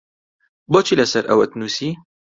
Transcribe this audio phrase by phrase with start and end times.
[0.71, 1.89] بۆچی لەسەر ئەوەت نووسی؟